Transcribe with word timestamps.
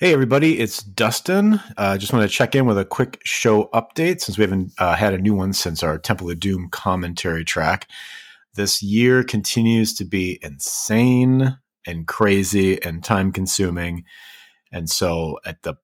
Hey, 0.00 0.12
everybody, 0.12 0.60
it's 0.60 0.80
Dustin. 0.80 1.54
I 1.76 1.94
uh, 1.94 1.98
just 1.98 2.12
want 2.12 2.22
to 2.22 2.32
check 2.32 2.54
in 2.54 2.66
with 2.66 2.78
a 2.78 2.84
quick 2.84 3.20
show 3.24 3.64
update 3.74 4.20
since 4.20 4.38
we 4.38 4.42
haven't 4.42 4.72
uh, 4.78 4.94
had 4.94 5.12
a 5.12 5.18
new 5.18 5.34
one 5.34 5.52
since 5.52 5.82
our 5.82 5.98
Temple 5.98 6.30
of 6.30 6.38
Doom 6.38 6.68
commentary 6.70 7.44
track. 7.44 7.90
This 8.54 8.80
year 8.80 9.24
continues 9.24 9.92
to 9.94 10.04
be 10.04 10.38
insane 10.40 11.58
and 11.84 12.06
crazy 12.06 12.80
and 12.80 13.02
time 13.02 13.32
consuming. 13.32 14.04
And 14.70 14.88
so 14.88 15.40
at 15.44 15.64
the 15.64 15.74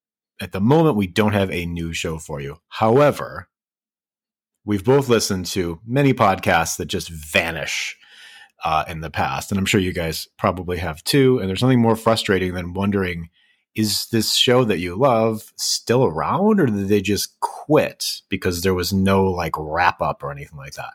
at 0.40 0.52
the 0.52 0.60
moment 0.60 0.96
we 0.96 1.08
don't 1.08 1.32
have 1.32 1.50
a 1.50 1.66
new 1.66 1.92
show 1.92 2.18
for 2.18 2.40
you. 2.40 2.58
However, 2.68 3.48
we've 4.64 4.84
both 4.84 5.08
listened 5.08 5.46
to 5.46 5.80
many 5.84 6.14
podcasts 6.14 6.76
that 6.76 6.86
just 6.86 7.08
vanish 7.08 7.96
uh, 8.64 8.84
in 8.86 9.00
the 9.00 9.10
past, 9.10 9.50
and 9.50 9.58
I'm 9.58 9.66
sure 9.66 9.80
you 9.80 9.92
guys 9.92 10.28
probably 10.38 10.76
have 10.76 11.02
too. 11.02 11.40
And 11.40 11.48
there's 11.48 11.62
nothing 11.62 11.82
more 11.82 11.96
frustrating 11.96 12.54
than 12.54 12.74
wondering 12.74 13.30
is 13.74 14.06
this 14.06 14.34
show 14.34 14.64
that 14.64 14.78
you 14.78 14.94
love 14.96 15.52
still 15.56 16.04
around 16.04 16.60
or 16.60 16.66
did 16.66 16.88
they 16.88 17.00
just 17.00 17.38
quit 17.40 18.20
because 18.28 18.62
there 18.62 18.74
was 18.74 18.92
no 18.92 19.24
like 19.24 19.54
wrap 19.58 20.00
up 20.00 20.22
or 20.22 20.30
anything 20.30 20.58
like 20.58 20.74
that? 20.74 20.92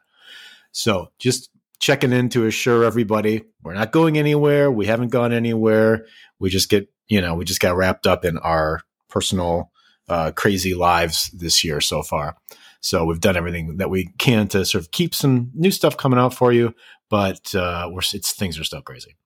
So 0.71 1.11
just 1.19 1.49
checking 1.79 2.11
in 2.11 2.29
to 2.29 2.45
assure 2.45 2.83
everybody 2.83 3.43
we're 3.63 3.73
not 3.73 3.91
going 3.91 4.17
anywhere. 4.17 4.71
We 4.71 4.85
haven't 4.85 5.09
gone 5.09 5.33
anywhere. 5.33 6.05
We 6.39 6.49
just 6.49 6.69
get, 6.69 6.89
you 7.07 7.21
know, 7.21 7.35
we 7.35 7.45
just 7.45 7.59
got 7.59 7.75
wrapped 7.75 8.07
up 8.07 8.23
in 8.23 8.37
our 8.37 8.81
personal 9.09 9.71
uh, 10.07 10.31
crazy 10.31 10.73
lives 10.73 11.29
this 11.31 11.63
year 11.63 11.81
so 11.81 12.01
far. 12.01 12.37
So 12.81 13.05
we've 13.05 13.19
done 13.19 13.35
everything 13.35 13.77
that 13.77 13.89
we 13.89 14.09
can 14.17 14.47
to 14.49 14.65
sort 14.65 14.83
of 14.83 14.91
keep 14.91 15.13
some 15.13 15.51
new 15.53 15.71
stuff 15.71 15.97
coming 15.97 16.19
out 16.19 16.33
for 16.33 16.53
you, 16.53 16.73
but 17.09 17.53
uh, 17.53 17.89
we're 17.91 18.01
it's 18.13 18.33
things 18.33 18.57
are 18.57 18.63
still 18.63 18.81
crazy. 18.81 19.17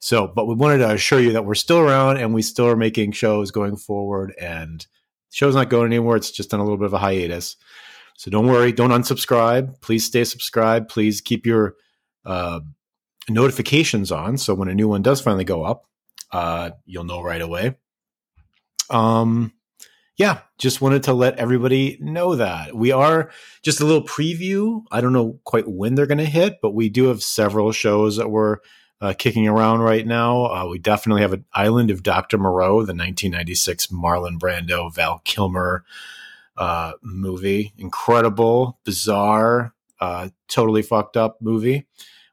So, 0.00 0.26
but 0.28 0.46
we 0.46 0.54
wanted 0.54 0.78
to 0.78 0.90
assure 0.92 1.20
you 1.20 1.32
that 1.32 1.44
we're 1.44 1.54
still 1.54 1.78
around 1.78 2.18
and 2.18 2.32
we 2.32 2.42
still 2.42 2.66
are 2.66 2.76
making 2.76 3.12
shows 3.12 3.50
going 3.50 3.76
forward. 3.76 4.34
And 4.40 4.86
show's 5.30 5.54
not 5.54 5.70
going 5.70 5.86
anywhere. 5.86 6.16
It's 6.16 6.30
just 6.30 6.54
on 6.54 6.60
a 6.60 6.62
little 6.62 6.78
bit 6.78 6.86
of 6.86 6.94
a 6.94 6.98
hiatus. 6.98 7.56
So 8.16 8.30
don't 8.30 8.46
worry. 8.48 8.72
Don't 8.72 8.90
unsubscribe. 8.90 9.80
Please 9.80 10.04
stay 10.04 10.24
subscribed. 10.24 10.88
Please 10.88 11.20
keep 11.20 11.46
your 11.46 11.76
uh, 12.24 12.60
notifications 13.28 14.10
on. 14.10 14.38
So 14.38 14.54
when 14.54 14.68
a 14.68 14.74
new 14.74 14.88
one 14.88 15.02
does 15.02 15.20
finally 15.20 15.44
go 15.44 15.64
up, 15.64 15.84
uh, 16.32 16.70
you'll 16.84 17.04
know 17.04 17.22
right 17.22 17.40
away. 17.40 17.76
Um, 18.90 19.52
yeah, 20.16 20.40
just 20.58 20.80
wanted 20.80 21.04
to 21.04 21.12
let 21.12 21.36
everybody 21.38 21.96
know 22.00 22.34
that 22.34 22.74
we 22.74 22.90
are 22.90 23.30
just 23.62 23.80
a 23.80 23.86
little 23.86 24.02
preview. 24.02 24.82
I 24.90 25.00
don't 25.00 25.12
know 25.12 25.38
quite 25.44 25.68
when 25.68 25.94
they're 25.94 26.06
going 26.06 26.18
to 26.18 26.24
hit, 26.24 26.58
but 26.60 26.74
we 26.74 26.88
do 26.88 27.04
have 27.04 27.22
several 27.22 27.70
shows 27.70 28.16
that 28.16 28.30
we're 28.30 28.58
uh, 29.00 29.14
kicking 29.16 29.46
around 29.46 29.80
right 29.80 30.06
now. 30.06 30.46
Uh, 30.46 30.66
we 30.68 30.78
definitely 30.78 31.22
have 31.22 31.32
an 31.32 31.44
Island 31.52 31.90
of 31.90 32.02
Dr. 32.02 32.38
Moreau, 32.38 32.78
the 32.78 32.94
1996 32.94 33.88
Marlon 33.88 34.38
Brando, 34.38 34.92
Val 34.92 35.20
Kilmer 35.24 35.84
uh, 36.56 36.92
movie. 37.02 37.72
Incredible, 37.78 38.78
bizarre, 38.84 39.74
uh, 40.00 40.28
totally 40.48 40.82
fucked 40.82 41.16
up 41.16 41.40
movie. 41.40 41.86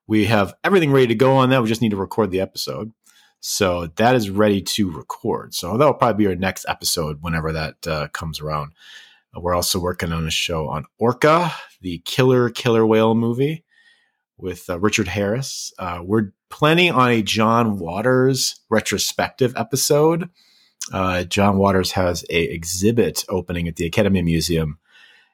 We 0.08 0.26
have 0.26 0.54
everything 0.64 0.92
ready 0.92 1.08
to 1.08 1.16
go 1.16 1.36
on 1.36 1.50
that. 1.50 1.62
We 1.62 1.70
just 1.70 1.82
need 1.82 1.90
to 1.90 1.98
record 1.98 2.32
the 2.32 2.42
episode. 2.42 2.92
So 3.40 3.88
that 3.98 4.16
is 4.16 4.30
ready 4.30 4.62
to 4.62 4.92
record. 4.92 5.54
So 5.54 5.78
that'll 5.78 5.94
probably 5.94 6.24
be 6.24 6.28
our 6.28 6.36
next 6.36 6.66
episode 6.68 7.22
whenever 7.22 7.52
that 7.52 7.88
uh, 7.88 8.08
comes 8.08 8.40
around. 8.40 8.74
We're 9.36 9.54
also 9.54 9.80
working 9.80 10.12
on 10.12 10.26
a 10.26 10.32
show 10.32 10.68
on 10.70 10.86
Orca, 10.98 11.52
the 11.82 12.00
killer 12.06 12.50
killer 12.50 12.86
whale 12.86 13.14
movie 13.16 13.66
with 14.38 14.70
uh, 14.70 14.80
Richard 14.80 15.10
Harris. 15.10 15.74
Uh, 15.78 16.00
we're 16.04 16.32
planning 16.56 16.90
on 16.90 17.12
a 17.12 17.22
John 17.22 17.80
Waters 17.80 18.62
retrospective 18.70 19.54
episode. 19.58 20.30
Uh, 20.94 21.26
John 21.26 21.58
Waters 21.58 21.92
has 21.92 22.24
a 22.30 22.44
exhibit 22.44 23.26
opening 23.28 23.68
at 23.68 23.76
the 23.76 23.86
Academy 23.86 24.22
Museum 24.22 24.80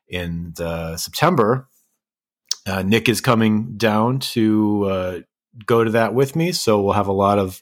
in 0.07 0.55
September. 0.97 1.67
Uh, 2.65 2.81
Nick 2.81 3.07
is 3.07 3.21
coming 3.21 3.77
down 3.77 4.17
to 4.19 4.83
uh, 4.85 5.19
go 5.63 5.83
to 5.83 5.91
that 5.91 6.15
with 6.15 6.35
me, 6.35 6.51
so 6.51 6.81
we'll 6.81 6.93
have 6.93 7.07
a 7.07 7.13
lot 7.13 7.37
of 7.37 7.61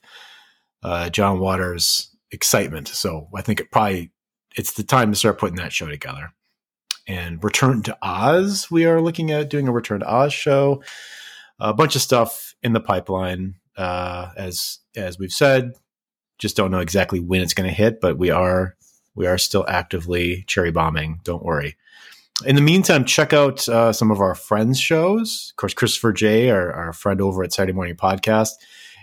uh, 0.82 1.10
John 1.10 1.42
Waters 1.42 2.16
excitement. 2.32 2.88
So 2.88 3.28
I 3.36 3.42
think 3.42 3.60
it 3.60 3.72
probably 3.72 4.12
it's 4.56 4.74
the 4.74 4.84
time 4.84 5.12
to 5.12 5.18
start 5.18 5.38
putting 5.38 5.58
that 5.58 5.74
show 5.74 5.88
together. 5.88 6.32
And 7.10 7.44
Return 7.44 7.84
to 7.84 7.98
Oz, 8.02 8.72
we 8.72 8.86
are 8.86 9.02
looking 9.02 9.32
at 9.32 9.50
doing 9.50 9.68
a 9.68 9.74
Return 9.74 10.00
to 10.00 10.10
Oz 10.10 10.32
show 10.32 10.82
a 11.60 11.74
bunch 11.74 11.96
of 11.96 12.02
stuff 12.02 12.49
in 12.64 12.74
the 12.74 12.80
pipeline. 12.80 13.56
Uh, 13.78 14.32
as 14.36 14.80
as 14.96 15.18
we've 15.18 15.32
said, 15.32 15.74
just 16.38 16.58
don't 16.58 16.72
know 16.72 16.80
exactly 16.80 17.20
when 17.20 17.42
it's 17.42 17.54
going 17.54 17.70
to 17.70 17.76
hit, 17.76 18.02
but 18.02 18.18
we 18.18 18.30
are 18.30 18.76
we 19.16 19.28
are 19.28 19.38
still 19.38 19.66
actively 19.68 20.44
cherry 20.48 20.72
bombing. 20.72 21.20
Don't 21.24 21.44
worry. 21.44 21.76
In 22.46 22.56
the 22.56 22.62
meantime, 22.62 23.04
check 23.04 23.34
out 23.34 23.68
uh, 23.68 23.92
some 23.92 24.12
of 24.12 24.22
our 24.22 24.34
friends' 24.34 24.80
shows. 24.80 25.50
Of 25.52 25.58
course, 25.58 25.74
Christopher 25.74 26.14
J, 26.14 26.50
our, 26.50 26.72
our 26.72 26.94
friend 26.94 27.20
over 27.20 27.44
at 27.44 27.52
Saturday 27.52 27.74
Morning 27.74 27.98
Podcast, 27.98 28.52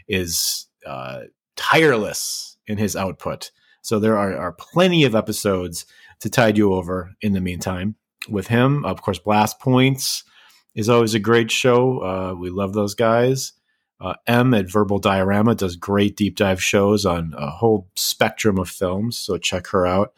is 0.09 0.67
uh, 0.87 1.25
tireless 1.55 2.57
in 2.67 2.79
his 2.79 2.97
output. 2.97 3.51
So 3.83 3.99
there 3.99 4.17
are, 4.17 4.35
are 4.35 4.53
plenty 4.53 5.05
of 5.05 5.15
episodes 5.15 5.85
to 6.21 6.31
tide 6.31 6.57
you 6.57 6.73
over 6.73 7.13
in 7.21 7.35
the 7.35 7.41
meantime 7.43 7.97
with 8.29 8.47
him. 8.47 8.87
Of 8.87 9.03
course, 9.03 9.19
Blast 9.19 9.61
Points, 9.61 10.25
is 10.77 10.89
always 10.89 11.15
a 11.15 11.19
great 11.19 11.51
show. 11.51 11.99
Uh, 12.05 12.35
we 12.35 12.51
love 12.51 12.75
those 12.75 12.95
guys. 12.95 13.55
Uh, 13.99 14.15
M 14.27 14.53
at 14.53 14.71
Verbal 14.71 14.99
Diorama 14.99 15.55
does 15.55 15.75
great 15.75 16.17
deep 16.17 16.37
dive 16.37 16.63
shows 16.63 17.07
on 17.07 17.35
a 17.37 17.51
whole 17.51 17.89
spectrum 17.97 18.59
of 18.59 18.69
films, 18.69 19.17
so 19.17 19.39
check 19.39 19.69
her 19.69 19.87
out. 19.87 20.13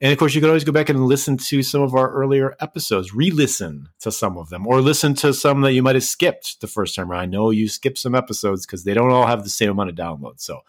And 0.00 0.10
of 0.10 0.18
course, 0.18 0.34
you 0.34 0.40
can 0.40 0.48
always 0.48 0.64
go 0.64 0.72
back 0.72 0.88
and 0.88 1.04
listen 1.04 1.36
to 1.36 1.62
some 1.62 1.82
of 1.82 1.94
our 1.94 2.10
earlier 2.10 2.56
episodes, 2.60 3.14
re 3.14 3.30
listen 3.30 3.88
to 4.00 4.10
some 4.10 4.38
of 4.38 4.48
them, 4.48 4.66
or 4.66 4.80
listen 4.80 5.14
to 5.16 5.34
some 5.34 5.60
that 5.60 5.74
you 5.74 5.82
might 5.82 5.94
have 5.94 6.04
skipped 6.04 6.60
the 6.60 6.66
first 6.66 6.94
time 6.94 7.10
around. 7.10 7.20
I 7.20 7.26
know 7.26 7.50
you 7.50 7.68
skipped 7.68 7.98
some 7.98 8.14
episodes 8.14 8.66
because 8.66 8.84
they 8.84 8.94
don't 8.94 9.10
all 9.10 9.26
have 9.26 9.44
the 9.44 9.50
same 9.50 9.70
amount 9.70 9.90
of 9.90 9.96
downloads. 9.96 10.40
So 10.40 10.60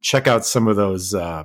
check 0.00 0.28
out 0.28 0.46
some 0.46 0.68
of 0.68 0.76
those 0.76 1.12
uh, 1.12 1.44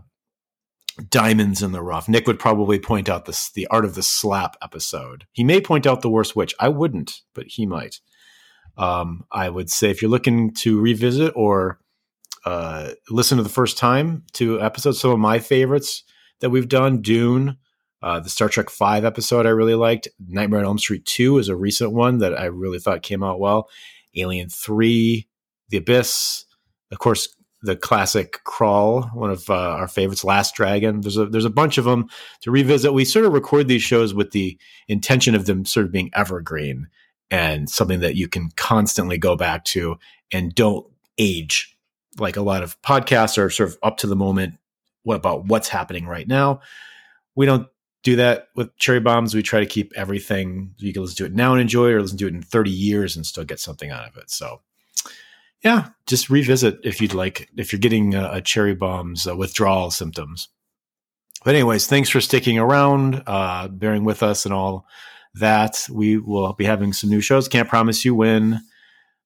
diamonds 1.09 1.61
in 1.61 1.71
the 1.71 1.81
rough. 1.81 2.07
Nick 2.07 2.27
would 2.27 2.39
probably 2.39 2.79
point 2.79 3.09
out 3.09 3.25
this 3.25 3.51
the 3.51 3.67
art 3.67 3.85
of 3.85 3.95
the 3.95 4.03
slap 4.03 4.55
episode. 4.61 5.25
He 5.31 5.43
may 5.43 5.61
point 5.61 5.87
out 5.87 6.01
the 6.01 6.09
worst 6.09 6.35
witch. 6.35 6.53
I 6.59 6.69
wouldn't, 6.69 7.21
but 7.33 7.45
he 7.47 7.65
might. 7.65 7.99
Um, 8.77 9.25
I 9.31 9.49
would 9.49 9.69
say 9.69 9.89
if 9.89 10.01
you're 10.01 10.11
looking 10.11 10.53
to 10.55 10.79
revisit 10.79 11.33
or 11.35 11.79
uh, 12.45 12.91
listen 13.09 13.37
to 13.37 13.43
the 13.43 13.49
first 13.49 13.77
time 13.77 14.23
to 14.33 14.61
episodes, 14.61 14.99
some 14.99 15.11
of 15.11 15.19
my 15.19 15.39
favorites 15.39 16.03
that 16.39 16.49
we've 16.49 16.67
done, 16.67 17.01
Dune, 17.01 17.57
uh, 18.01 18.19
the 18.19 18.29
Star 18.29 18.49
Trek 18.49 18.69
Five 18.69 19.05
episode 19.05 19.45
I 19.45 19.51
really 19.51 19.75
liked. 19.75 20.07
Nightmare 20.27 20.59
on 20.59 20.65
Elm 20.65 20.77
Street 20.77 21.05
Two 21.05 21.37
is 21.37 21.49
a 21.49 21.55
recent 21.55 21.93
one 21.93 22.17
that 22.17 22.37
I 22.39 22.45
really 22.45 22.79
thought 22.79 23.01
came 23.01 23.23
out 23.23 23.39
well. 23.39 23.69
Alien 24.15 24.49
Three, 24.49 25.27
The 25.69 25.77
Abyss, 25.77 26.45
of 26.91 26.99
course, 26.99 27.35
the 27.63 27.77
classic 27.77 28.41
Krull, 28.43 29.13
one 29.15 29.31
of 29.31 29.49
uh, 29.49 29.53
our 29.53 29.87
favorites, 29.87 30.23
Last 30.23 30.53
Dragon. 30.53 31.01
There's 31.01 31.17
a 31.17 31.25
there's 31.25 31.45
a 31.45 31.49
bunch 31.49 31.77
of 31.77 31.85
them 31.85 32.09
to 32.41 32.51
revisit. 32.51 32.93
We 32.93 33.05
sort 33.05 33.25
of 33.25 33.33
record 33.33 33.67
these 33.67 33.81
shows 33.81 34.13
with 34.13 34.31
the 34.31 34.57
intention 34.87 35.33
of 35.33 35.45
them 35.45 35.65
sort 35.65 35.85
of 35.85 35.91
being 35.91 36.11
evergreen 36.13 36.87
and 37.31 37.69
something 37.69 38.01
that 38.01 38.15
you 38.15 38.27
can 38.27 38.49
constantly 38.57 39.17
go 39.17 39.35
back 39.35 39.63
to 39.65 39.97
and 40.31 40.53
don't 40.53 40.85
age. 41.17 41.75
Like 42.19 42.35
a 42.35 42.41
lot 42.41 42.63
of 42.63 42.79
podcasts 42.81 43.37
are 43.37 43.49
sort 43.49 43.69
of 43.69 43.77
up 43.81 43.97
to 43.99 44.07
the 44.07 44.15
moment. 44.15 44.59
What 45.03 45.15
about 45.15 45.45
what's 45.45 45.69
happening 45.69 46.05
right 46.05 46.27
now? 46.27 46.61
We 47.35 47.45
don't 47.45 47.67
do 48.03 48.17
that 48.17 48.49
with 48.55 48.75
cherry 48.77 48.99
bombs. 48.99 49.33
We 49.33 49.41
try 49.41 49.61
to 49.61 49.65
keep 49.65 49.93
everything 49.95 50.75
you 50.77 50.91
can 50.91 51.01
listen 51.01 51.15
to 51.17 51.25
it 51.25 51.33
now 51.33 51.53
and 51.53 51.61
enjoy 51.61 51.87
it, 51.87 51.93
or 51.93 52.01
listen 52.01 52.17
to 52.17 52.27
it 52.27 52.33
in 52.33 52.41
30 52.41 52.69
years 52.69 53.15
and 53.15 53.25
still 53.25 53.45
get 53.45 53.59
something 53.59 53.89
out 53.89 54.07
of 54.07 54.17
it. 54.17 54.29
So 54.29 54.61
yeah, 55.63 55.89
just 56.05 56.29
revisit 56.29 56.79
if 56.83 57.01
you'd 57.01 57.13
like, 57.13 57.49
if 57.55 57.71
you're 57.71 57.79
getting 57.79 58.15
a, 58.15 58.31
a 58.33 58.41
cherry 58.41 58.75
bomb's 58.75 59.25
uh, 59.27 59.35
withdrawal 59.35 59.91
symptoms. 59.91 60.49
But 61.43 61.55
anyways, 61.55 61.87
thanks 61.87 62.09
for 62.09 62.21
sticking 62.21 62.57
around, 62.57 63.23
uh, 63.27 63.67
bearing 63.67 64.03
with 64.03 64.23
us 64.23 64.45
and 64.45 64.53
all 64.53 64.85
that. 65.35 65.85
We 65.91 66.17
will 66.17 66.53
be 66.53 66.65
having 66.65 66.93
some 66.93 67.09
new 67.09 67.21
shows. 67.21 67.47
Can't 67.47 67.69
promise 67.69 68.05
you 68.05 68.15
when 68.15 68.61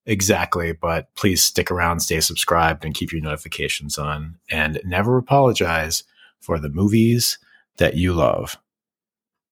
exactly, 0.06 0.72
but 0.72 1.14
please 1.14 1.42
stick 1.42 1.70
around, 1.70 2.00
stay 2.00 2.20
subscribed, 2.20 2.84
and 2.84 2.94
keep 2.94 3.12
your 3.12 3.20
notifications 3.20 3.98
on. 3.98 4.38
And 4.50 4.80
never 4.84 5.18
apologize 5.18 6.04
for 6.40 6.58
the 6.58 6.70
movies 6.70 7.38
that 7.76 7.94
you 7.94 8.14
love. 8.14 8.56